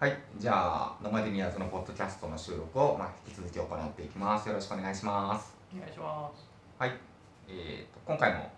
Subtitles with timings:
[0.00, 4.48] はい、じゃあ、ノマディニアーズのポッドキャストの収録を、まあ、引き続き行っていきます。
[4.48, 5.56] よろしくお願いします。
[5.74, 6.92] お願いしますはい、
[7.48, 8.48] えーと、今回も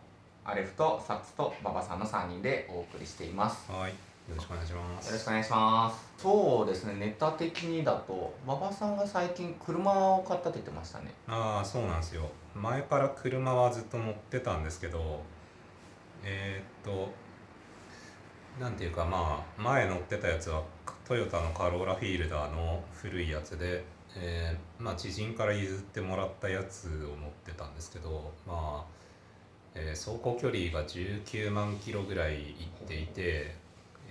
[0.44, 3.72] アレフとサッツと馬場さんの3人でお送りしています。
[3.72, 3.96] はい、よ
[4.36, 5.06] ろしくお願いします。
[5.06, 6.22] よろしくお願いします。
[6.22, 11.14] そうですね、ネタ的にだと、馬場さんが最近車を買ったって言ってましたね。
[11.26, 12.28] ああ、そうなんですよ。
[12.54, 15.22] 前から車はずっと乗ってたんですけど、
[16.22, 17.10] えーっと、
[18.60, 20.62] なんていうかまあ、前乗ってたやつは
[21.10, 23.82] トヨタのカローラフィールダーの古いやつで、
[24.16, 26.90] えーまあ知人から譲ってもらったやつを
[27.20, 28.84] 乗ってたんですけど、まあ、
[29.74, 33.56] えー走行距離が19万キロぐらい行っていて、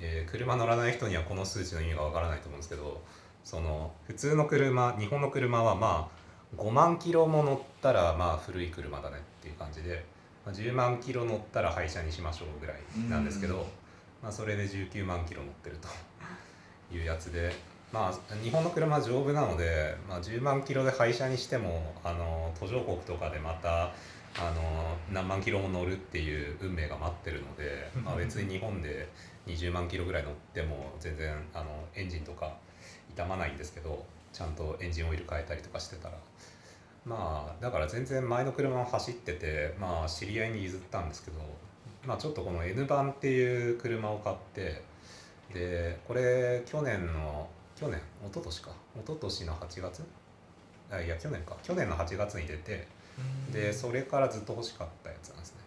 [0.02, 3.02] えー車乗らない人にはこの数値の意味がわからないと思うんですけど
[3.46, 6.10] その普通の車日本の車はま
[6.58, 10.04] あ5万キロも乗ったらまあ古い車だねっていう感じで、
[10.46, 13.66] まあ、10万キロ乗ったら廃車にしましょうぐらいなんですけど、
[14.22, 15.88] まあ、それで19万キロ乗ってると
[16.92, 17.52] いうやつで。
[17.92, 23.86] まあ、日本の車は丈夫なので、まあ、10万キロで廃車にしてもあの途上国とかでまた
[24.38, 29.10] あの何万キロも乗るっていう運命が待ってるので、まあ、別に日本で
[29.48, 31.66] 20万キロぐらい乗っても全然あの
[31.96, 32.54] エンジンとか
[33.10, 36.14] 傷まないんですけどちゃんとエンジンオイル変えたりとかしてたら
[37.06, 41.40] まあだから全然前の車を走っててまあ知り合いに譲ったんですけど
[42.06, 44.84] まあちょっとこの N 版っていう車を買って
[45.54, 48.00] でこれ去年の去年？
[48.24, 48.72] 一昨年か。
[48.96, 50.04] 一昨年の8月？
[50.92, 51.56] あいや去年か。
[51.64, 52.88] 去年の8月に出て
[53.52, 55.60] でそれからずっと欲しかったやつなんですね。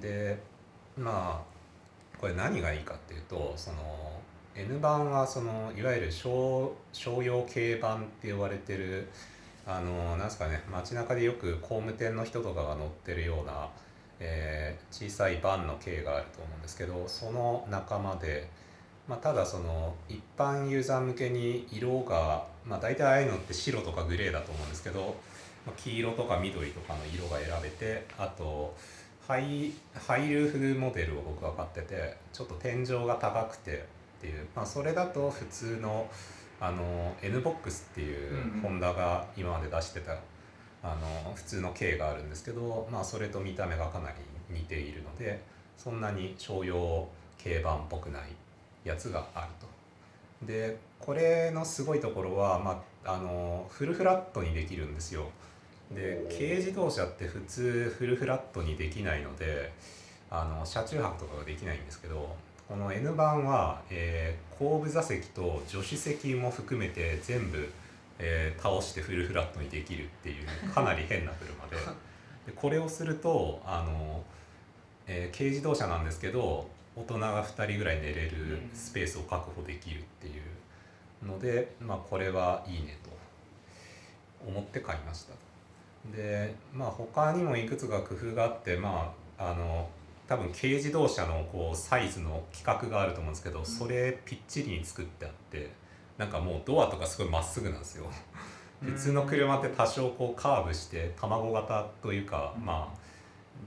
[0.00, 0.38] で
[0.96, 1.52] まあ
[2.20, 4.20] これ何がいいかっていうとその
[4.54, 9.08] N 版はそのいわゆる商商用軽版って呼ばれてる
[9.66, 13.68] あのなんですかね街中でよく工務店の人とかが乗ってるような、
[14.20, 18.48] えー小さいバンの軽があると思うんですけどその仲間で、
[19.08, 25.16] まあ、ただその一般ユーザー向けに色が、まあ、大体ああいうのって白とかグレーだと思うんですけど、
[25.66, 28.74] まあ黄色とか緑とかの色が選べてあと
[29.26, 33.86] ハイハイルーフモデルを僕は買っててちょっと天井が高くて
[34.18, 36.08] っていう、まあ、それだと普通の
[36.60, 40.12] あの NBOX っていうホンダが今まで出してた
[40.82, 44.16] あの普通の軽があるんですけど、まあ、それと見た目がかなり
[44.48, 45.42] 似ているので
[45.76, 47.08] そんなに商用
[47.42, 48.22] 軽バンっぽくない
[48.84, 50.46] やつがあると。
[50.46, 55.28] でこれのすごいところは、まあ、あのフルフラットにできるんですよ。
[55.94, 59.72] で軽自動車って普通フルフラットにできないので
[60.30, 62.34] あの車中泊とかができないんですけど
[62.68, 67.68] この N 版は、えー後部座席と助手席も含めて全部、
[68.20, 71.76] えー倒してフルフラットにできるっていうかなり変な車で
[72.46, 74.22] でこれをするとあの、
[75.06, 80.30] えー軽自動車なんですけど大人が2人ぐらい寝れるスペースを確保できるってい
[81.22, 83.10] うので、まあ、これはいいねと
[84.46, 85.34] 思って買いました。
[86.16, 89.88] でまあ他にもいくつか工夫があってまああの
[90.26, 95.70] 多分軽自動車のこうサイズの規格があると思うんですけどそれぴっちりに作ってあって
[96.18, 98.06] なんかもうドアとかすごいまっすぐなんですよ。
[98.82, 102.66] 普通の車って多少こうカーブして卵型というか、うん。
[102.66, 103.01] まあ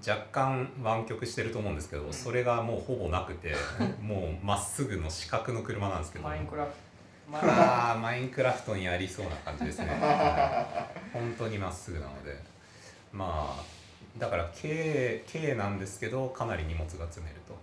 [0.05, 3.53] 若干湾曲してると思うんですけどそれがもうほぼなくて
[4.01, 6.75] もうまっすぐの四角の車なんですけどマインクラフト。
[7.33, 9.87] ああマインクラフトにありそうな感じですね。
[9.87, 12.37] は い本当にまっすぐなので。
[13.11, 13.63] まあ
[14.19, 17.55] だから軽軽なんですけどかなり荷物が積めると。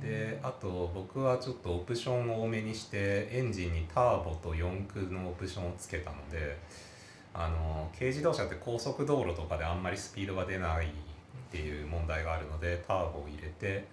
[0.00, 6.56] であと僕はちょっとオプションを多めにしてエンジンにターボと四駆のオプションをつけたので
[7.34, 10.90] あの軽自動車って高速道路とかであんまりスピードが出ない
[11.50, 13.84] っていう問題があるのでターボを入れて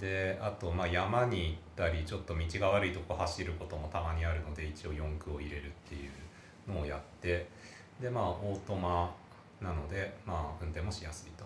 [0.00, 5.98] であとまあ山に行ったりちょっと道が悪いとこ走ることもたまにあるので一応四駆を入れるってい
[6.68, 7.46] うのをやって
[8.00, 9.14] でまあオートマ
[9.60, 11.44] なのでまあ運転もしやすいと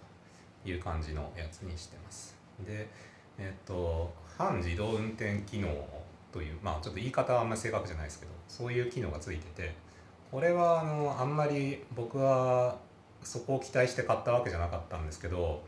[0.68, 2.34] いう感じのやつにしてます。
[2.66, 2.88] で
[3.38, 5.68] えっと半自動運転機能
[6.32, 9.74] というまあちょっと言い方はあんまり正確じゃないですけどそういう機能がついてて
[10.30, 12.76] これはあのあんまり僕は
[13.24, 15.62] そこを期待して買ったわけじゃなかったんですけど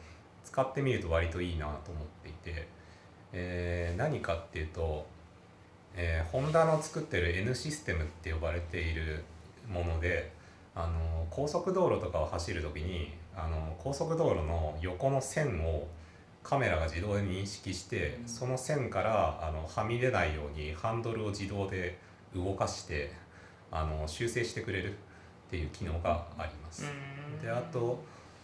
[0.45, 2.69] 使ってみると割といいなと思っていて、
[3.33, 5.07] えー何かっていうと、
[5.97, 9.25] えーホンダの作ってる N システムって呼ばれている
[9.73, 10.33] もので
[10.75, 15.87] あの高速道路とかを走る時にあの高速道路の横の線を
[16.43, 21.99] カメラが自動で認識してその線からあのはみ出ないようにハンドルを自動で
[22.35, 23.13] 動かして
[23.71, 24.95] あの修正してくれるっ
[25.51, 26.85] ていう機能があります。
[27.43, 28.03] であと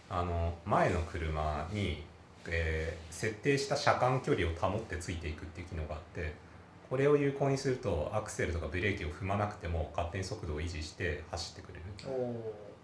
[0.09, 2.03] あの前の車に、
[2.47, 6.33] えー設定した車間距離を保ってついていくっていう機能があって
[6.89, 11.81] これを有効にするとアクセルとかブレーキを踏まなくても勝手に速度を維持して走ってくれる。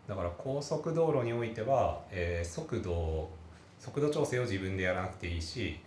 [0.07, 3.29] だから高速道路においては、えー速度
[3.79, 5.79] 速度調整を自分でやらなくていいし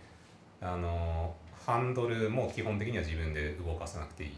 [0.61, 1.33] あの
[1.65, 4.29] ハンドルも基本的には自分で動かさなくていい。
[4.29, 4.33] っ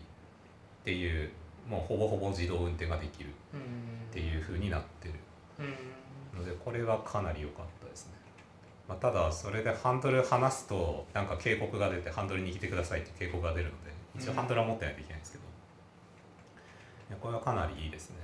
[0.83, 1.29] ていう
[1.67, 3.63] もうほぼほぼ自動運転ができるうんっ
[4.11, 5.13] ていう風になってる。
[5.13, 5.19] うん
[6.35, 8.13] のでこれはかなり良かったですね、
[8.87, 11.27] まあ、ただそれでハンドル離すとなん。
[11.27, 15.19] か警告が出てハンドル握ってくださいって警告が出るので一応ハンドルは持ってないといけないん。
[15.19, 15.43] ですけど、
[17.19, 18.17] これはかなりいいですね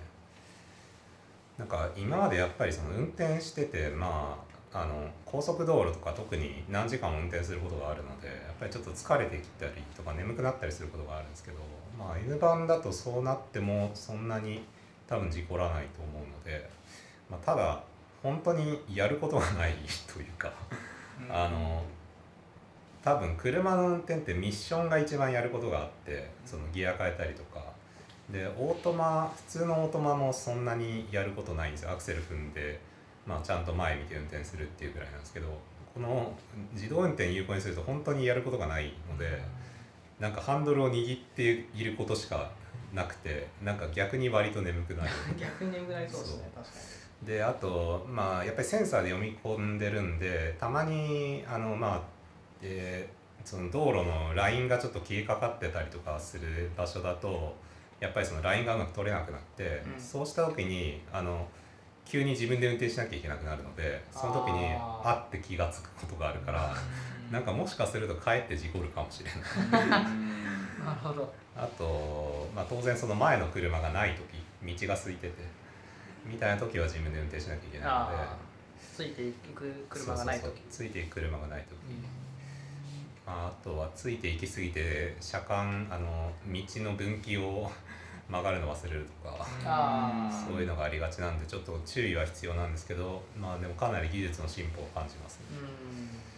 [1.57, 1.67] なん。
[1.67, 4.37] か今までやっぱりその運転しててま
[4.71, 11.29] ああの高速道路とか特に何時間も運転することがあるのでやっぱりちょっと疲れてきたりとか眠くなったりすることがあるん。
[11.31, 11.57] ですけど
[11.97, 14.27] まあ N 版だとそうなってもそん。
[14.27, 14.63] なに
[15.07, 16.69] 多分事故らないと思うので、
[17.29, 17.83] まあ、ただ
[18.23, 19.73] 本当にやることがない
[20.11, 20.51] というか
[21.29, 21.83] あの
[23.03, 27.69] 多分車の運転ってミッションが一番やることがあってそのギア変えたりとか。
[28.31, 31.91] でオートマ普通のオートマもそんなにやることないんですよ。
[31.91, 32.79] アクセル踏んで、
[33.25, 35.47] まあ、ちゃんと前見て運転するっていうぐらいなんですけど
[35.93, 36.31] この
[36.73, 39.41] 自動運転有効にすると本当にやることがないので
[40.19, 42.51] なんかハンドルを握っていることしか
[42.93, 45.09] なくてなんか逆に割と眠くなる。
[45.39, 46.73] 逆に眠くなりそうですね確か
[47.23, 52.01] であとまあやっぱりセンサーで読み込んでるんでたまにあのまあ、
[52.61, 57.55] えーその道路のラインがちょっと消えかかってたりとかする場所だと
[57.99, 60.01] やっぱりそのラインがうまく取れなくなって、うん。
[60.01, 61.47] そうした時にあの
[62.05, 66.75] 急に自分で運転しなきゃいけなくなるのでその時にあって気が付くことがあるから
[67.27, 70.03] になんかもしかするとかえって事故るかもしれない。
[70.85, 71.33] なるほど。
[71.55, 71.83] あと、
[72.55, 74.15] まあ、当然その前の車がない
[74.63, 75.33] 時道が空いてて
[76.25, 78.49] みたいな時は自分で運転しなきゃいけないので。
[78.79, 80.43] ついていく車がない時。
[80.43, 80.67] そうそうそう。
[80.69, 81.75] ついていく車がない時、
[83.25, 87.71] まあ、あとはついていきすぎて車間あの道の分岐を
[88.29, 89.43] 曲がるの忘れるとか、
[90.47, 95.45] そういうのがありがちなんでちょっと注意は必要なんですけどまあでもかなり技術の進歩を感じますね。
[95.51, 96.28] うん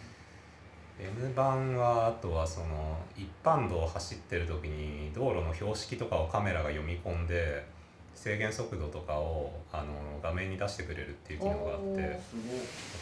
[1.02, 7.64] N 版はあとはその一般道を走ってる時に道路の標識とかをカメラが読み込んで
[8.14, 9.86] 制限速度とかをあの
[10.22, 12.02] 画面に出してくれるっていう機能があって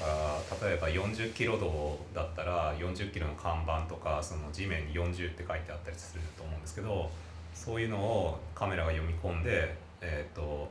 [0.01, 7.11] だから例えば40キロ道だったら40キロの看板とかその地面に40って書いてあったりすると思うんですけど
[7.53, 10.71] そういうのをカメラが読み込んで、えー、と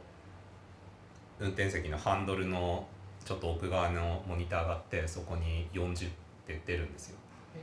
[1.39, 2.87] 運転席のハンドルの
[3.23, 6.09] ちょっと奥側のモニターがあってそこに40っ
[6.47, 7.18] て出るんですよ。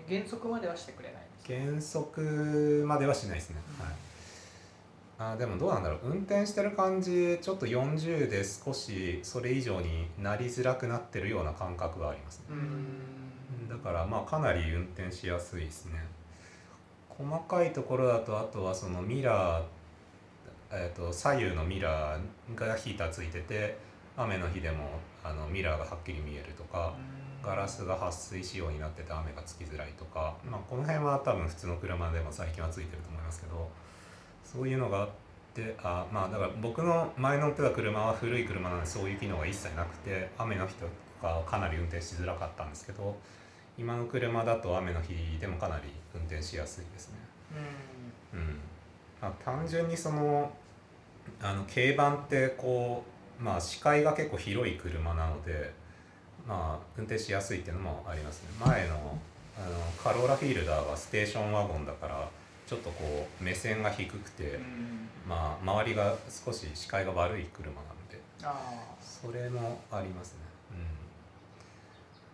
[0.08, 5.32] え減速まではしてくれない減速まではしないですね、はい。
[5.34, 6.00] あでもどうなんだろう。
[6.10, 12.44] 運転してる感じちょっと40で少しそれ以上になりづらくなってるような感覚がありますね。
[12.50, 13.69] うん。
[13.69, 16.04] だからまあかなり運転しやすいですね。
[17.08, 19.64] 細かいところだとあとはそのミラー、
[20.72, 23.78] えー、と左右のミラーがヒーターついてて
[24.17, 26.95] 雨の日でもあのミラーがはっきり見えるとか
[27.43, 33.69] ガラスが撥水仕様になってて雨がつきづらいとか、まあ、この辺は多分普通の車でも最近はついてると思いますけど
[34.45, 35.09] そういうのがあっ
[35.55, 40.87] てあまあだから僕の前乗ってた車は古い車なのでそういう機能が一切なくて雨の日と
[41.21, 43.17] かはかなり運転しづらかったんですけど
[43.79, 45.83] 今の車だと雨の日でもかなり
[46.15, 47.17] 運転しやすいですね。
[48.35, 48.39] うん。
[48.39, 48.59] うん。
[49.21, 50.51] まあ、単純にその
[51.43, 55.72] あの軽バンってこう、まあ、視界が結構広い車なので、
[56.46, 58.48] まあ、運転しやすいっていうのもありますね。
[58.58, 59.19] 前の
[59.58, 62.28] あのカローラフィールダーはステーションワゴンだから
[62.66, 65.08] ちょっとこう目線が低くて、うん。
[65.26, 70.40] まあ、周りが少し視界が悪い車なのであそれもありますね。
[70.72, 70.78] うん。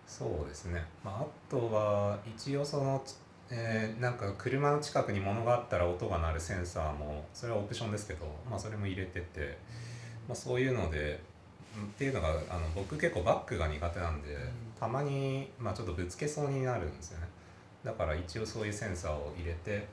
[0.07, 3.03] そうですね、まあ、あとは一応その、
[3.51, 9.57] えーなんか車の近くに物があったら音が鳴るセンサーもそれはオプションですけど、まあ、それも入れてて、
[10.29, 11.21] まあ、そういうので
[11.77, 14.37] うんっていうのがあの僕結構バックが苦手なんで、
[14.79, 17.27] たまに、まあ、ちょっとぶつけそうになるんですよね。
[17.85, 19.87] だから一応そういうセンサーを入れて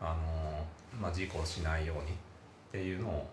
[0.00, 0.64] あの、
[1.00, 2.14] まあ、事故しないようにっ
[2.72, 3.28] ていうのを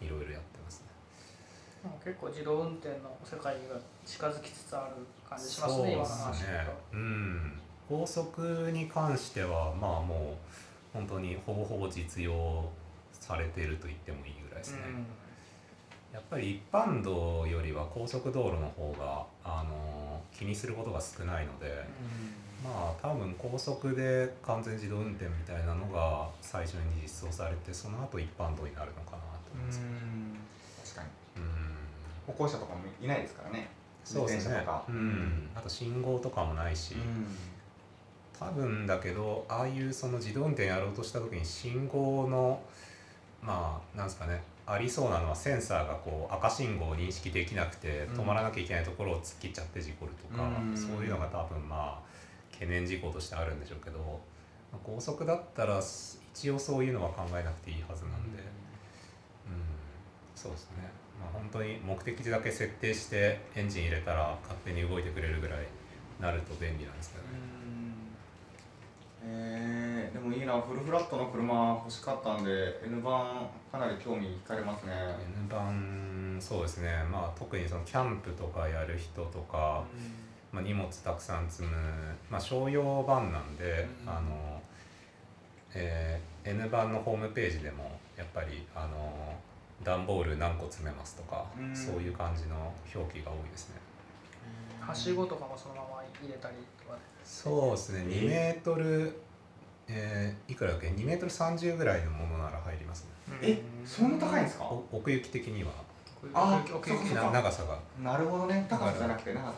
[0.00, 1.90] いろいろやってますね。
[2.04, 4.94] 結構自動運転の世界が近づきつつある
[5.28, 7.60] 感じしますね今の話そうですねうん。
[7.88, 10.36] 高速に関してはまあも
[10.94, 12.68] う本当にほぼほぼ実用
[13.12, 14.78] されていると言ってもいいぐらいですね、
[16.12, 21.84] やっぱり一般道よりは高速道路の方があの気にすることが少ないので、
[22.64, 29.80] まあ多分高速で完全自動運転みたいなのが最初に実装されてその後一般道になるのかなと思います、
[30.94, 31.02] 確か
[31.36, 31.42] に。
[31.42, 31.76] うん。
[32.26, 33.68] 歩行者とかもいないですからね。
[34.04, 34.64] そうですね。
[34.88, 36.94] うん、あと信号とかもないし、
[38.38, 42.60] 多分だけどああいうその自動運転やろうとした時に信号の
[43.42, 48.20] まあなんですかねありそうなのはセンサーがこう赤信号を認識できなくてうん。
[48.20, 50.76] 止まらなきゃいけないところを突っ切っちゃって事故るとか、うん。
[50.76, 52.06] そういうのが多分まあ
[52.52, 53.98] 懸念事項としてあるんでしょうけど、
[54.72, 55.80] まあ高速だったら
[56.36, 58.44] 一応そういうのは考えなくていいはずなんで、うん、
[60.34, 60.84] そうですね、
[61.18, 65.60] まあ、本当に目的地だけ設定してエンジン入れたら勝手に動いてくれるぐらい
[66.20, 67.28] なると便利なんですけどね。
[69.28, 69.75] えー、で
[70.26, 72.50] もいいなフルフラットの車欲しかったんで
[72.84, 74.92] N 版かなり興味惹かれますね。
[75.38, 77.04] N 版そうですね。
[77.10, 79.84] まあ特にそのキャンプとかやる人とか、
[80.52, 81.70] まあ、荷物たくさん積む、
[82.30, 84.10] まあ、商用版なんで、うん。
[84.10, 84.60] あの、
[85.74, 89.34] えー N 版のホームページでもやっぱりあの
[89.82, 91.76] 段ボール何個詰めますとか、うん。
[91.76, 93.76] そういう感じの表記が多いですね。
[94.80, 95.86] はしごとかもそのまま
[96.22, 97.00] 入れたりとかで。
[97.24, 98.04] そうですね。
[98.04, 99.20] 2メートル、
[99.88, 103.10] えーいくらだっけ？2メートル30ぐらいのものなら入りますね。
[103.42, 104.64] えそんな高いんですか？
[104.64, 105.70] お奥行き的には。
[106.34, 107.78] あ奥行きな長さが。
[108.02, 108.66] なるほどね。
[108.68, 109.54] 高さじゃなくて長さ。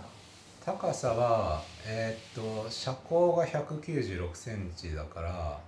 [0.64, 5.58] 高さはえーっと車高が1 9 6センチだから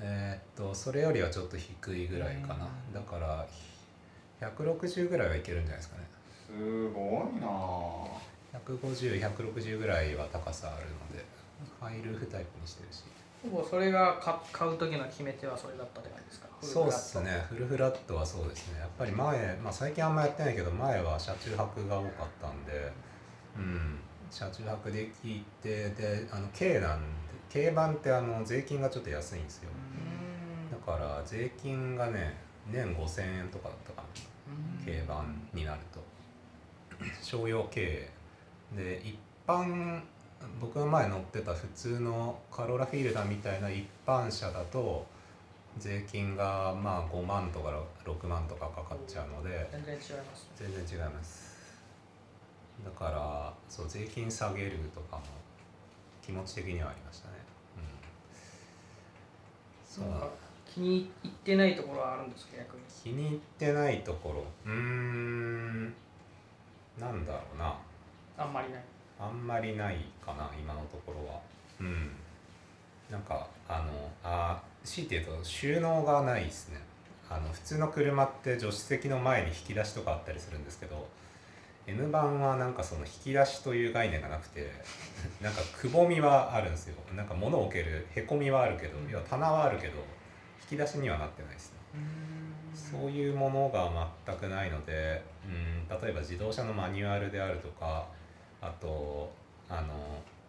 [0.00, 2.66] えーっとそれよりはちょっと低いぐらいかな。
[2.88, 2.94] うん。
[2.94, 3.46] だから
[4.40, 6.04] 160ぐらいはいけるんじゃないですかね。
[6.46, 7.00] すご
[7.36, 7.46] いな。
[7.46, 11.24] ぁ150160ぐらいは高さあるので
[11.80, 13.02] ハイルーフタイプにしてるし
[13.42, 16.48] ほぼそれが買買う時の決め手はそれだったって感じですか？
[16.62, 17.44] そうっすね。
[17.48, 18.78] フルフラットはそうですね。
[18.80, 22.92] やっぱり前、まあ、最近あんまやってないけど前は車中泊が多かったんで
[23.56, 23.98] うん。
[24.30, 29.70] 車中泊できてであの軽なんで軽版ってあの税金がちょっと安いんですよ。
[30.70, 32.34] だから税金がね
[32.70, 34.08] 年5000円とかだったかな。
[34.84, 36.00] 軽版になると。
[37.20, 38.08] 商用軽
[38.76, 40.00] で一般
[40.60, 45.06] 僕が前乗ってた普通のカローラフィールダーみたいな一般車だと
[45.78, 47.72] 税金がまあ5万とか
[48.04, 50.44] 6万とかかかっちゃうので全然違います。
[50.44, 51.52] ね全然違います。
[52.84, 55.22] だからそう税金下げるとかも
[56.24, 57.34] 気持ち的にはありましたね。
[59.98, 60.04] うん。
[60.06, 60.30] そう。
[60.66, 62.82] 気に入ってないところはあるんですか逆に？
[63.02, 64.44] 気に入ってないところ。
[64.66, 65.84] うーん。
[66.98, 67.76] なんだろうな。
[68.38, 68.82] あんまりない
[69.22, 71.40] あんまりないかな今のところは。
[71.80, 72.10] うん。
[73.10, 76.80] なんかあのあ強いて言うと収納がないですね。
[77.30, 81.08] あの普通の車って助手席の前に引き出しとかあったりするんですけど
[81.86, 84.70] N 版はなんかその引き出しという概念がなくて
[85.40, 86.96] なんかくぼみはあるんですよ。
[87.14, 89.08] なんか物を置けるへこみはあるけど、うん。
[89.08, 89.98] 要は棚はあるけど
[90.62, 91.78] 引き出しにはなってないですね。
[92.74, 93.90] そういうものが
[94.26, 98.06] 全くないので、うん、例えば自動車のマニュアルであるとか
[98.62, 99.30] あと
[99.68, 99.88] あの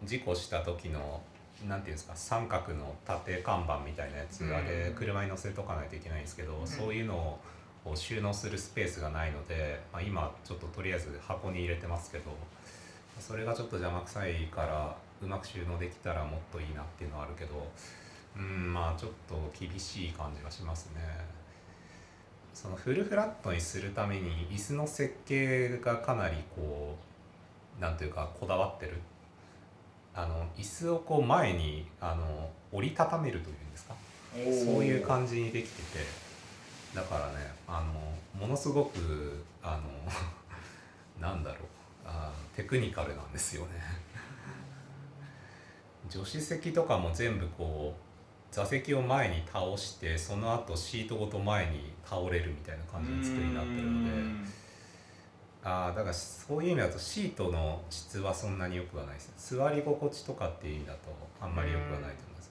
[0.04, 1.20] 事故した時の
[1.68, 7.38] なんていうんですか三角の縦看板みたいなやつ、うんあれ車に乗せとかないといけないんですけど、んそういうの
[7.84, 12.24] を収納するスペースがないので、まあ、今ちょっととりあえず箱に入れてますけど
[13.20, 17.68] それがちょっと邪魔くさいからうまく収納できたらもっといいなっていうのはあるけど
[18.36, 21.02] うんまあちょっと厳しい感じがしますね。
[22.52, 27.13] そのフルフラットにするために椅子の設計がかなりこう
[27.80, 29.00] なんていうかこだわってる。
[30.16, 33.94] あの椅子をこう前にあの折りたためるというんですか。
[34.32, 36.24] そういう感じにできてて。
[36.94, 39.82] だからねあのものすごくあの
[41.20, 41.58] なんだろう。
[42.06, 43.70] あテクニカルなんですよね。
[46.08, 54.50] 助手席とかも全部こう座席を前に倒してその後シートごと前に倒れるみたいな感じの作りになってるので
[55.64, 59.56] ああだからそういう意味だとシートの質はそんなに良くはないです。
[59.56, 60.98] 座り心地とかっていう意味だと
[61.40, 62.50] あんまり良くはないと思います。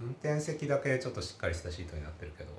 [0.00, 2.50] 運転席だけちょっとしっかりしたシートになってるけど。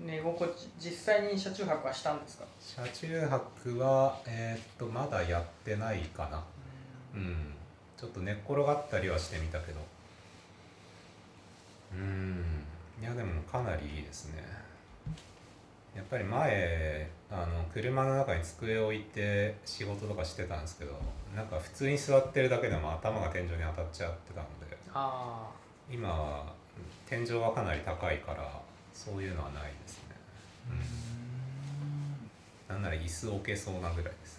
[0.00, 0.06] うん。
[0.06, 6.42] 寝心地実際に車中泊はしたんですか車中泊はえーっとまだやってないかな。
[7.14, 7.52] うん。
[7.98, 9.80] ちょっと寝っ転がったりはしてみたけど。
[11.94, 12.64] うん。
[13.02, 14.42] いやでもかなりいいですね。
[15.94, 20.92] やっぱり前あの車の中に机を置いて仕事とかしてたんですけど
[21.34, 25.48] なんか普通に座ってるだけでも頭が天井に当たっちゃってたのであ
[25.90, 26.52] 今は
[27.06, 28.60] 天井はかなり高いから
[28.92, 30.16] そういうのはないですね、
[32.68, 34.38] うん、なんなら椅子置けそうなぐらいです。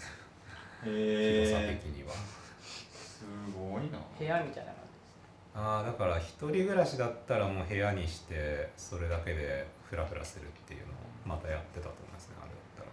[0.86, 2.12] へ広さえ的には。
[2.12, 3.26] す
[3.58, 3.98] ごいな。
[3.98, 4.84] あ部屋みたいな感
[5.56, 10.96] ああだから一人暮らしだったらもう部屋にしてそれだけでフラフラするっていうのを
[11.26, 12.90] またやってたと思いますねあれだったら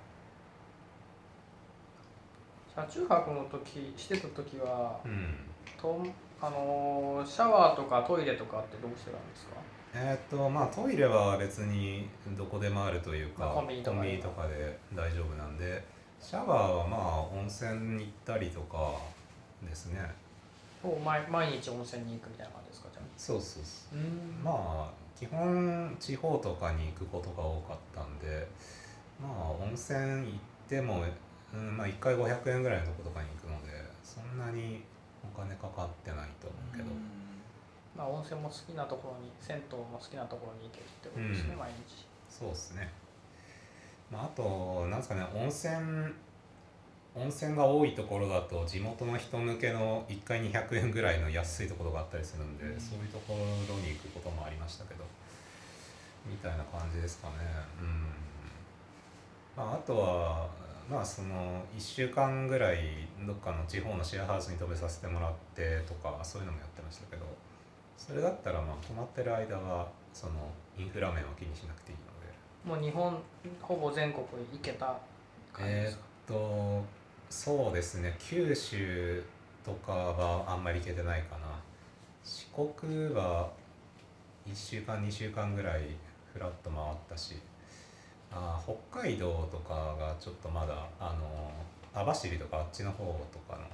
[2.69, 5.35] じ車中泊の時してた時はうん。
[5.81, 6.03] と
[6.41, 9.57] あのーシャワーとかトイレとかってどうしてたんですか？
[9.95, 13.91] えーっとまあトイレは別にどこでもあるというか、まあコンビニと
[14.31, 14.79] かで。
[14.95, 15.83] 大丈夫なんで
[16.21, 18.95] シャワーはまあ温泉に行ったりとか
[19.63, 20.01] ですね。
[20.83, 23.05] もう毎毎日温泉に行くみたいな感じですかじゃあ。
[23.17, 23.99] そうそうそう。
[23.99, 24.43] うん。
[24.43, 28.47] まあ基本地方とかに行くことが多かったんで
[29.21, 31.05] まあ温泉行っても、
[31.53, 33.73] うんまあ、1回500円ぐらいのとことかに行くので
[34.05, 34.83] そんなに
[35.23, 36.89] お金かかってないと思うけど、
[37.97, 41.59] まあ温泉も好きなところに銭湯も好きなところに行けるってことですね、うん。
[41.59, 42.07] 毎日。
[42.29, 42.89] そうですね、
[44.11, 46.15] まあ、あとなんですかね温泉
[47.17, 52.81] 温泉が多いところだと地元の人向けの1回200円ぐらいの安いところがあったりするんで、うん。
[52.81, 55.05] そういうところに行くこともありましたけど
[56.25, 57.35] みたいな感じですかね。
[57.81, 58.07] うん。
[59.57, 60.49] まあ、あとは
[60.91, 62.79] まあその1週間ぐらい
[63.25, 67.23] どっかの地方のシェアハウスに泊めさせてもらってとかそういうのもやってましたけど
[67.97, 70.33] それだったらまあ泊まってる間はその
[70.77, 72.81] インフラ面は気にしなくていいので。
[72.81, 73.17] もう日本
[73.63, 74.99] ほぼ全国行けた
[75.53, 78.17] 感じですか、えーっとそうですね。
[78.19, 79.23] 九州
[79.65, 81.47] とかはあんまり行けてないかな。
[82.25, 83.49] 四国は
[84.49, 85.83] 1週間2週間ぐらい
[86.33, 87.37] ふらっと回ったし
[88.33, 91.51] あ北海道とかがちょっとまだあの
[91.93, 93.65] 網走とかあっちの方とかの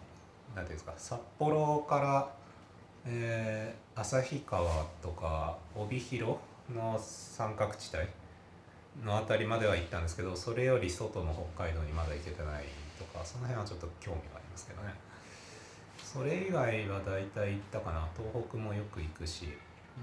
[0.55, 2.29] 何ていうんですか札幌から、
[3.07, 6.37] えー旭川とか帯広
[6.75, 8.05] の三角地帯
[9.03, 12.65] の辺りまでは行ったんですけどそれより外の北海道にまだ行けてない
[12.99, 14.93] とかその辺はちょっと興味がありますけどね。
[15.97, 18.07] それ以外は大体行ったかな。
[18.17, 19.49] 東北もよく行くし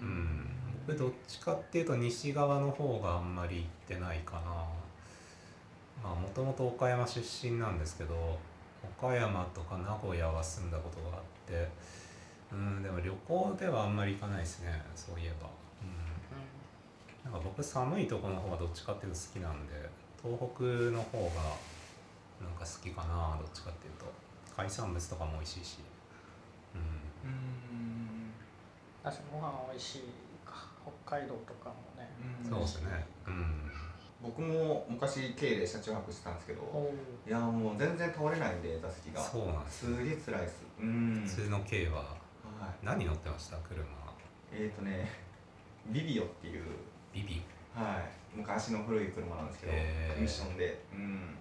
[0.02, 0.46] うん。
[0.88, 4.42] 僕どっちかっていうと西側の方があんまり行ってないかな。
[6.04, 8.38] まあもともと岡山出身なんですけど
[9.00, 11.70] 岡山とか名古屋は住んだことがあって
[12.52, 15.50] うんでも旅行ではあんまり行かないですねそういえば。
[15.82, 17.32] うん。
[17.32, 19.74] なんか僕寒いところの方がどっちかっていうと好きなんで
[20.22, 21.56] 東北の方が
[22.42, 24.24] なんか好きかなどっちかっていうと。
[24.56, 25.78] 海産物とかも美味しいし。
[26.76, 27.30] うん。
[27.30, 28.03] うん
[29.04, 30.02] 確かにご飯美味しい
[30.46, 30.68] か。
[31.06, 32.10] 北海道とかもね。
[32.50, 33.06] そうですね。
[33.28, 33.72] うん。
[34.22, 36.90] 僕も昔経で車中泊してたんですけどお
[37.28, 39.22] いやもう全然倒れないんで座席が。
[39.22, 40.64] そうなんですすげえ辛いです。
[40.80, 41.24] うん。
[41.28, 42.06] 普通の軽はは
[42.82, 42.86] い。
[42.86, 43.58] 何乗ってました？
[43.58, 43.84] 車。
[44.54, 45.12] えっ、ー、とね
[45.88, 46.64] ビビオっていう
[47.14, 47.42] ビビ？
[47.76, 48.38] はい。
[48.38, 49.74] 昔の古い車なんですけど、
[50.18, 50.80] ミッションで。
[50.94, 51.36] うん。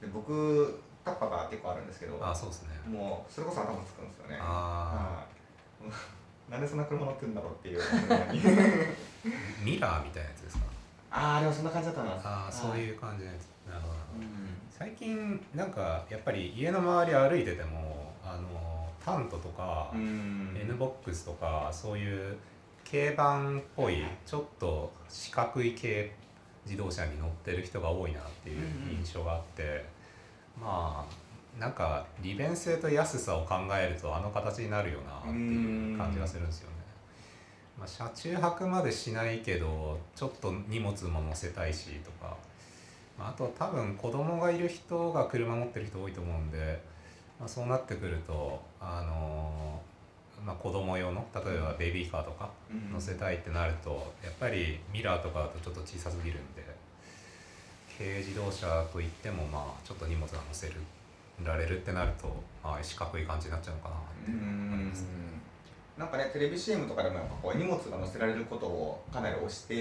[0.00, 2.68] で僕タッパが結構あるんですけどあそうですね。
[2.86, 4.38] もうそれこそ頭つくんですよね。
[4.40, 5.24] あ
[5.82, 5.90] はい
[6.50, 7.80] なんでそんな車乗ってんだろうっていう。
[9.64, 10.64] ミラーみたいなやつですか？
[11.12, 12.10] ああでもそんな感じだったな。
[12.12, 13.68] ああそうう、いう感じのやつ。
[13.70, 13.94] なるほど。
[14.18, 14.26] うん。
[14.70, 20.56] 最近なんかやっぱり家の周り歩いててもあのタントとか、うん。
[20.60, 22.36] N ボックスとかそういう
[22.90, 26.12] 軽バンっぽいちょっと四角い系
[26.64, 28.96] 自動車に乗ってる人が多いなっていううんうん。
[28.98, 29.84] 印象があって、
[30.60, 31.14] まあ
[31.58, 36.76] なんか利便性と安さを考えるとあの形になるよなっていう感じがするんですよね。
[37.78, 42.36] まあ、車中泊までしないけどちょっと荷物も乗せたいしとか、
[43.18, 46.82] まあ、あと多分子供がいる人が車持ってる人多いと思うんで、
[47.38, 49.90] まあ、そうなってくるとあのー
[50.46, 52.92] まあ、子供用の例えばベビーカーとかうん。
[52.92, 56.64] 乗せたいってなるとやっぱりミラーとかだとちょっと小さすぎるんで
[57.96, 60.74] 軽自動車といってもまあちょっと荷物が乗せる
[61.44, 62.28] られるってなると、
[62.62, 65.08] まあ、四角い感じになっちゃうのかなってう思いんますね。
[65.98, 69.74] なんかねテレビ CM とかでもやっぱこう荷物が載せられることをかなり推して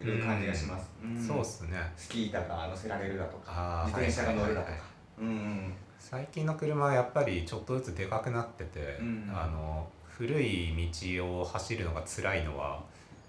[0.00, 1.26] いる感じがします、ん。
[1.26, 1.78] そうっすね。
[1.96, 4.78] スキー板が乗せられるだとか自転車が乗るだとか。
[5.20, 12.82] うん最近の車はやっぱりちょっとずつでかくなってて、うんあの古い道を走るのが辛いのは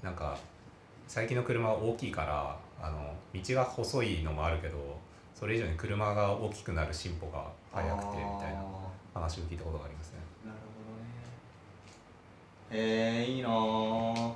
[0.04, 0.38] なんか
[1.08, 4.78] 最近の車は大きいからあの道が細いのもあるけど
[5.34, 8.60] それ以上に車が大きくなる進歩が早くてみたいな
[9.16, 10.18] あ話を聞いたことがありますね。
[10.46, 10.60] ーなる
[12.72, 12.86] ほどね。
[12.86, 14.34] へえいいなー。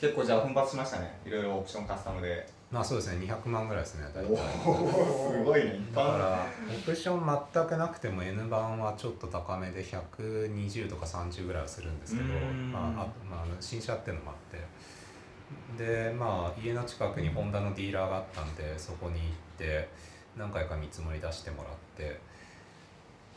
[0.00, 1.18] 結構じゃあ奮発しましたね。
[1.24, 2.46] いろいろオプションカスタムで。
[2.70, 3.26] まあそうですね。
[3.26, 4.36] 200万ぐらいですね大体。
[4.36, 5.78] すごいね。
[5.94, 12.72] だからオプション全くなくても N 版はちょっと高めで120とか30ぐらいはするんですけどう、ん。
[12.72, 12.86] まあ、あ
[13.30, 14.64] まあ新車っていうのもあって。
[15.78, 19.88] でまあ家の近くにホンダのディーラーがあったんでそこに行って
[20.36, 22.18] 何回か見積もり出してもらって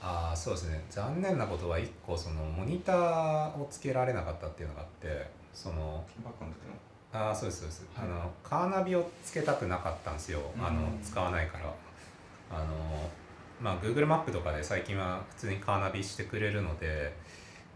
[0.01, 0.83] ああそうですね。
[0.89, 6.05] 残念なことは1個そのモニターをつけられなかったっていうのがあってその
[7.11, 8.07] ああそうですそうです、はい。
[8.07, 11.73] あのカーナビをつけたくなかったんですよ、あのうん使わないから。
[12.49, 13.09] あの
[13.61, 17.13] まあ Google マップとかで最近は普通にカーナビしてくれるので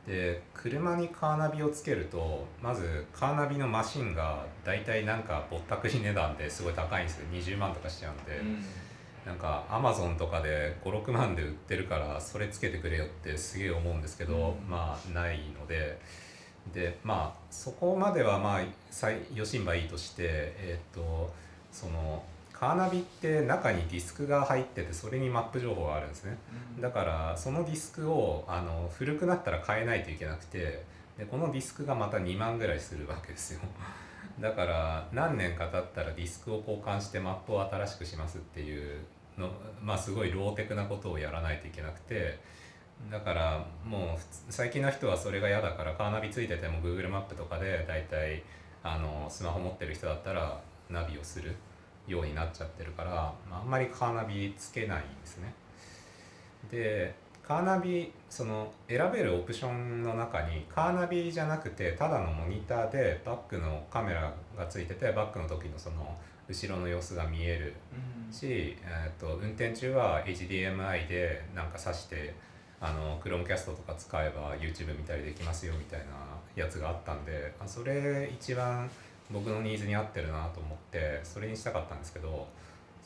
[0.05, 7.27] で車にカーナビをつけるとまずカーナビのマシンが大体なんかぼったくり値段ですごい高いんですよ。
[7.31, 8.39] 20万とかしちゃうんで、
[9.25, 14.69] なんかアマゾンとかで56万で売ってるからそれつけてくれよってすげえ思うんですけど、うん。
[14.69, 15.99] まあないので。
[16.73, 21.33] でまあそこまではまあ最余震ばいいとしてえーっと
[21.71, 26.37] そのカーナビって中にディスクが入っててそれにマップ情報があるんですね。
[26.79, 30.83] だからそのディスクをあの古くなったら変えないといけなくて
[31.17, 33.61] でこのディスクがまた2万ぐらいするわけですよ
[34.41, 38.99] だから何年か経ったらディスクを交換してマップを新しくしますっていう
[39.37, 39.49] の
[39.81, 42.39] まあすごいローテクなことをやらないといけなくて
[43.11, 48.43] だからもう最近の人はそれが嫌だからカーナビついてても Google マップとかでだいたい
[48.83, 51.55] あのスマホ持ってる人だったらナビをする
[52.07, 55.53] ようになっちゃってるから、あ、あんまりカーナビつけないんですね。
[56.69, 57.15] で
[57.47, 66.15] カーナビその選べるオプションの中にカーナビじゃなくてただのモニターでバックのカメラがついててバックの時のその
[66.47, 67.73] 後ろの様子が見える。
[68.31, 72.33] し、えー、と運転中は HDMI でなんか挿して
[72.79, 76.05] あの Chromecast とか使えば YouTube 見たりできますよみたいな
[76.55, 78.89] やつがあったんであそれ一番
[79.29, 82.47] 僕のニーズに合ってるなと思ってそれにしたかったんですけど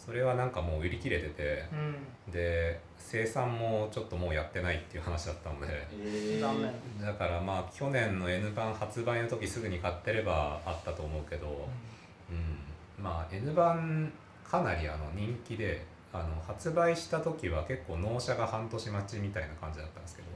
[0.06, 1.64] それはなんかもう売り切れてて
[2.28, 2.32] うん。
[2.32, 5.68] で生産もちょっともうやってないっていう話だったので。
[5.94, 6.42] えー。
[6.42, 6.72] 残念。
[7.02, 11.68] だからまあ去年の N 版発売の時すぐに買ってればあったと思うけど、
[12.30, 14.12] うん、まあ N 版
[14.44, 20.28] かなりあの人気であの発売した時は結構納車が半年待ちみたいな感じだったんですけど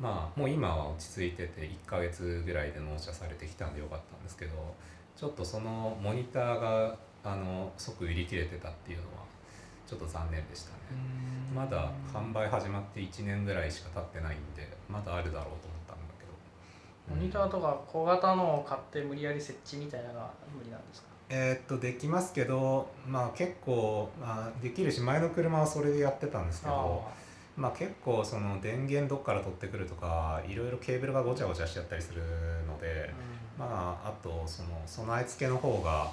[0.00, 4.74] まあもう今は落ち着いてて1ヶ月ぐらいで納車されてきたんでよかったんですけど
[5.16, 9.24] ちょっとそのモニターがあの即売り切れてたっていうのは
[9.86, 10.74] ちょっと残念でしたね。
[11.54, 17.14] まだ販売始まって1年ぐらいしか経ってないんでまだあるだろうと思ったんだけど。
[17.16, 21.08] モニターとか小型のを買って無理やり設置みたいなのが無理なんですか？
[21.30, 27.02] えーっとできますけどまあ結構、まあ、できるし前の車はそれでやってたんですけど
[27.56, 32.20] まあ結構その電源どっから取ってくるとかいろいろケーブルがごちゃごちゃしちゃったりする
[32.66, 33.10] ので
[33.58, 36.10] まああとその備え付けの方が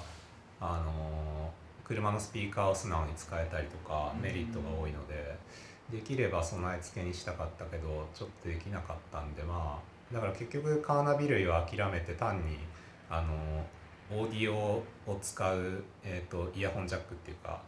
[0.62, 1.50] あの
[1.84, 4.22] 車のスピーカーを素直に使えたりとかうん。
[4.22, 5.36] メリットが多いので
[5.90, 12.58] できれば備え付けにしたかったけどちょっとできなかったんでまあだから結局カーナビ類は諦めて単に
[13.10, 13.66] あの
[14.10, 14.56] オーディオ
[15.06, 17.60] を使う、えー、とイヤホンジャックっていうか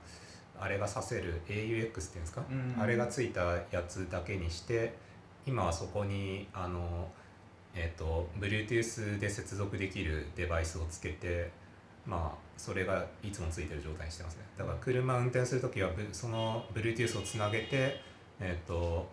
[0.59, 4.95] あれがさせる AUX っていうんですか、うんあれがついたやつだけにして
[5.47, 7.09] 今はそこにあの、
[7.75, 11.51] えー、と Bluetooth で接続できるデバイスをつけて
[12.07, 14.43] まあそれがいつもついてる状態にしてますね。
[14.59, 18.01] だから車運転する時はブその Bluetooth をつなげて
[18.41, 19.07] えっ、と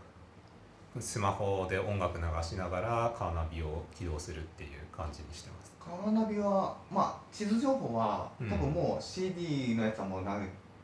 [1.00, 5.72] スマホで音楽流しながらカーナビを起動するっていう感じにしてます。
[5.80, 8.50] カーナビはまあ地図情報はうん。
[8.50, 10.38] 多分もう CD のやつはもうな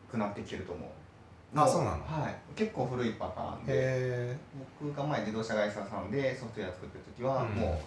[0.10, 1.56] くなってきてると思う。
[1.56, 2.04] もあそうなの？
[2.06, 2.36] はい。
[2.56, 4.38] 結構古いパターンでへ
[4.82, 7.50] 僕が前自動車会社さんでソフトウェア作ってる時はうん。
[7.56, 7.78] もう、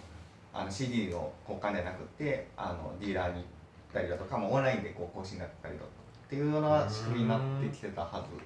[0.57, 3.43] あの CD の交換じゃなくてあのディーラーに行っ
[3.91, 5.91] たりだとかもうオンラインでこう更新だったりだとか
[6.25, 8.41] っていうような仕組みになってきてたはず。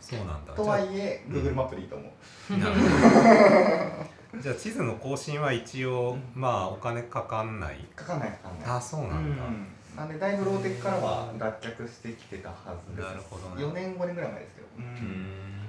[0.00, 0.54] そうなんだ。
[0.54, 2.04] とはいえ Google マップでいいと思
[2.50, 4.40] う、なるほど。
[4.40, 6.22] じゃあ地図の更新は一応、うん。
[6.34, 7.86] まあお金かかんない。
[7.96, 8.70] かかんないかかんない。
[8.70, 9.66] あそうなんだ、うん。
[9.96, 12.54] なんでだいぶローテクからは脱却してきてたは
[12.88, 13.08] ずです。
[13.08, 13.64] なるほどね。
[13.64, 14.84] 4年5年ぐらい前ですけど、うん。
[14.84, 15.66] うん。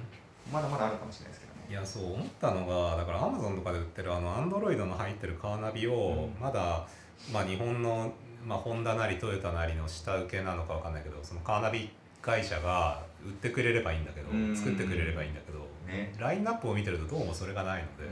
[0.52, 1.66] まだまだあるかもしれないですけどね。
[1.70, 6.42] いやそう思ったのがだから Amazon とかで売ってるあの Android の入ってるカーナビをうん。
[6.42, 6.86] まだ、
[7.32, 8.12] まあ、日本の、
[8.44, 11.90] まあ、ホンダなりトヨタなりの下請けなのかわかんないけどそのカーナビ
[12.22, 14.56] 会社が売ってくれればいいんだけどうん。
[14.56, 16.14] 作ってくれればいいんだけどね。
[16.18, 18.10] ラインナップを見てるとどうもそれがないので、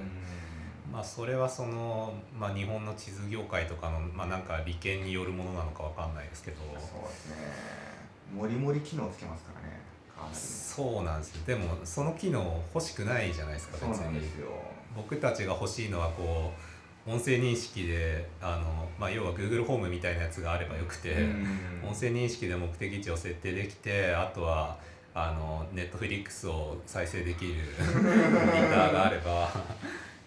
[0.92, 7.36] まあそれはその、まあ、日本の地図業界とかの、まあ、なんか利権によるものなのかわかんないですけどそうですね。
[8.34, 9.80] もりもり機能つけますからね
[10.14, 10.36] カーナビ。
[10.36, 11.42] そうなんですよ。
[11.46, 14.48] でもその機能欲しくないじゃないですかそうなんですよ。
[14.96, 16.60] 僕たちが欲しいのはこう
[17.08, 21.26] 音声認識であの、まあ、要は Google ホームみたいなやつがあればよくて、
[21.82, 24.76] 音声認識で目的地を設定できてあとは
[25.14, 27.54] あの Netflix を再生できる
[27.96, 29.50] モニターがあれば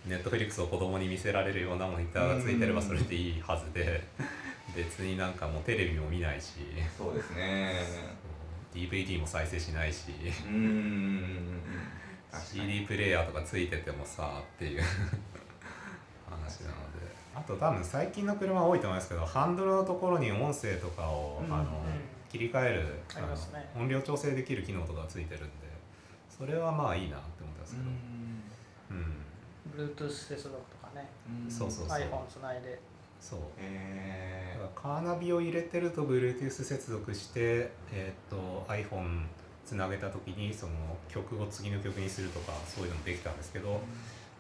[0.08, 4.04] Netflix を子供に見せられるようなモニターがついてればそれでいいはずで
[4.76, 6.54] 別になんかもうテレビも見ないし。
[6.98, 7.74] そうですね。
[8.74, 10.06] DVD も再生しないし。
[12.39, 14.82] CD プレイヤーとかついててもさっていう
[17.43, 21.65] あと多分最近の車多いと思いますけどハンドルのところに音声とかを、うんあの
[22.32, 22.86] 切り替える
[23.77, 25.49] 音量調整できる機能とかついてるんで
[26.30, 27.88] それはまあいいなって思ってますけど、
[29.77, 29.95] うん。
[30.08, 31.10] Bluetooth 接続とかね。
[31.49, 31.99] そうそうそう。
[31.99, 32.80] iPhone つないで。
[33.19, 33.39] そう。
[33.60, 39.25] えだからカーナビを入れてると Bluetooth 接続して、えー、と iPhone
[39.65, 40.73] つなげた時にその
[41.10, 43.80] 曲を次の曲にするとかそういうのもできたんですけど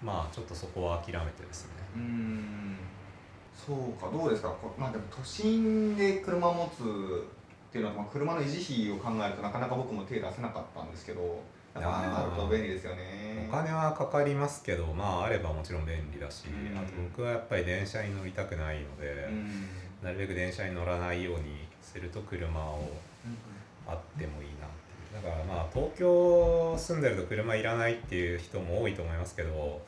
[0.01, 1.71] まあちょっとそこは諦めてですね。
[1.95, 2.77] うーん。
[3.55, 4.49] そうかどうですか？
[4.49, 11.43] こまあでも都心で車持つっていうのは、まあ、車の維持費を考えるとなかなか僕も手出せなかったんですけど
[11.75, 16.77] あれがあると便利ですよねお金はかかりますけどまああればもちろん便利だし、うん。
[16.77, 19.67] あと僕はやっぱり電車に乗りたくないので、うん。
[20.03, 22.89] なるべく電車に乗らないようにすると車を
[23.87, 24.60] あってもいいな
[25.13, 29.81] だからまあ東京住んでると車いらないっていう人も多いと思いますけど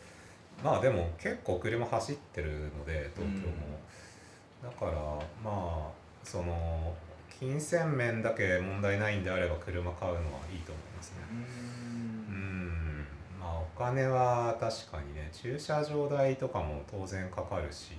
[0.63, 3.79] まあでも結構車走ってるので東京も、
[4.63, 4.91] だから
[5.43, 5.91] まあ
[6.23, 6.93] その
[7.39, 11.17] 金銭面だけ問題ないんであれば車買うのはいいと思いますね。
[12.29, 12.35] うん。
[12.35, 13.05] うん。
[13.39, 17.91] まあお金は確かにね駐車場代とかも当然かかるし。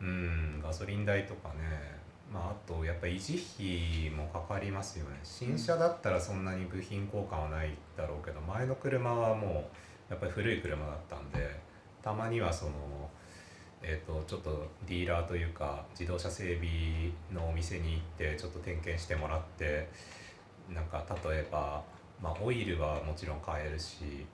[0.00, 0.60] うん。
[0.62, 1.93] ガソリン代とかね
[2.34, 5.20] まああとやっぱ維持費もかかりますよね。
[5.22, 9.70] 新車だったらそんなに部品交換はないだろうけど前の車はも
[10.10, 11.60] うやっぱり古い車だったんで
[12.02, 12.72] たまにはその
[13.86, 19.90] えー、とちょっとディーラーというか自動車整備のお店に行ってちょっと点検してもらって
[20.74, 21.82] なんか例えば、
[22.22, 24.26] まあ、オイルはもちろん買えるし、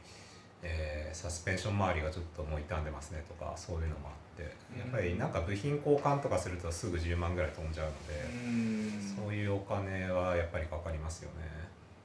[0.63, 8.15] えーサスペンション周りがちょっともう傷んでますねとかそういうのもあってやっぱりなんか部品交換とかするとすぐ10万ぐらい飛んじゃうので。
[8.47, 9.15] うん。
[9.17, 11.49] そういうお金はやっぱりかかりますよね。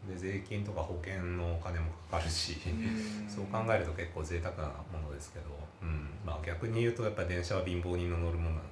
[0.07, 3.29] で税金とか保険のお金もかかるし、うん。
[3.29, 5.45] そう考えると結構贅沢なものですけど、
[5.81, 8.63] うん、まあ逆に言うとやっぱり電車は貧乏人の乗るものなの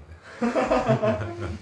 [1.37, 1.53] で。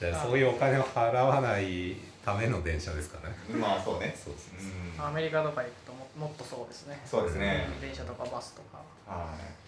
[0.00, 3.36] でそういうお金を払わないための電車ですからね。
[3.58, 4.14] まあそうね。
[4.14, 5.04] そうそうそう。
[5.04, 5.08] うん。
[5.08, 7.00] アメリカとか行くとももっとそうですね。
[7.06, 7.66] そうですね。
[7.74, 7.80] うん。
[7.80, 8.78] 電車とかバスとか。
[9.06, 9.66] はい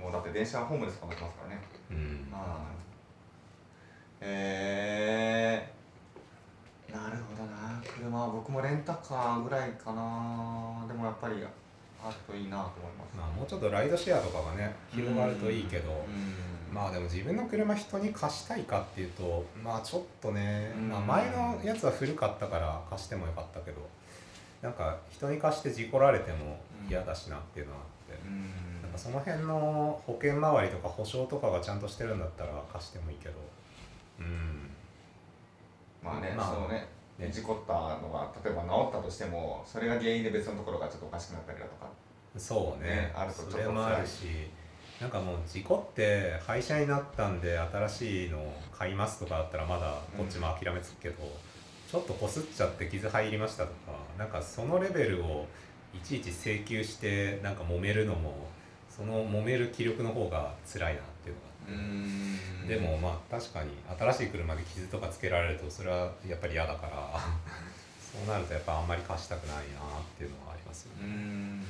[0.00, 1.62] もうだって電車はホームレスとか持ってますからね。
[1.90, 1.96] うん。
[2.32, 2.78] はい。
[4.20, 7.82] えー、なるほどな。
[7.82, 10.84] 車は僕もレンタカーぐらいかな。
[10.86, 11.34] でもやっぱり
[12.02, 13.16] あるといいなと思います。
[13.16, 16.74] まあもうちょっとライドシェアとかがね広がるといいけど、うん。
[16.74, 20.88] まあでも自分の車人に貸したいかっていうとまあちょっとね、うん。
[20.88, 23.86] まあ、前のやつは古かったから貸してもよかったけど。
[24.60, 26.58] なんか人に貸して事故られても
[26.90, 27.82] 嫌だしなっていうのはあ
[28.12, 28.20] って、
[28.98, 33.34] かその辺の保険周りとか保証とかがちゃんとしてるんだったら貸してもいいけど。
[34.18, 34.70] うん。
[36.02, 36.54] まあね、まあ。
[36.54, 36.86] そのね。
[37.18, 37.30] ね。
[37.32, 41.88] 事故ったのが例えば治ったとしてもそれが原因で別のところがちょっとおかしくなったりだとか。
[42.36, 42.90] そうね。
[42.90, 44.26] ねあるとちょっとそれもあるし
[45.00, 51.16] なんかもう事故って廃車になったんで新しいのを買いますとかだったらまだこっちも諦めつくけど、
[51.90, 55.46] ちょっとこすっちゃって傷入りましたとかなんかそのレベルを
[55.94, 58.48] いちいち請求してなんか揉めるのも
[58.98, 61.48] その揉める気力の方が辛いなっていうのが。
[62.68, 67.20] でもまあ確かに新しい車で傷とかつけられるとそれはやっぱり嫌だから。
[68.08, 69.64] そうなるとやっぱあんまり貸したくないなっ
[70.16, 71.04] ていうのはありますよね。
[71.04, 71.64] うん。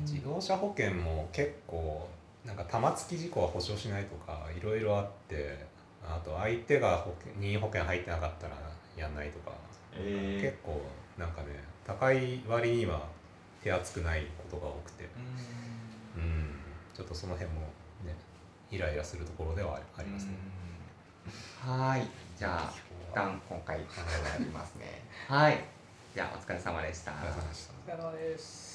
[0.00, 2.08] 自動車保険も結構
[2.44, 5.66] なんか玉突き事故は保証しないとかいろいろあって
[6.02, 8.56] あと相手が保険任意保険入ってなかったら
[8.96, 9.52] やんないとか、
[9.94, 10.82] え結構
[11.16, 11.48] なんかね
[11.86, 13.02] 高い割には
[13.62, 15.08] 手厚くないことが多くて。
[16.16, 16.54] うん。
[16.94, 17.60] ちょっとその辺も
[18.04, 18.14] ね
[18.70, 20.32] イライラするところではありますね。
[21.60, 22.06] はい。
[22.38, 22.72] じゃあ
[23.10, 25.02] 一旦今回終わりますね。
[25.28, 25.64] はい。
[26.14, 27.12] じゃあお疲れ様でした。
[27.12, 28.69] お疲れ様です